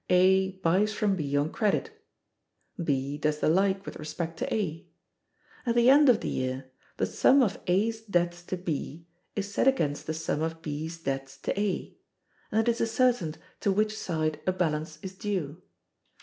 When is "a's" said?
7.67-8.01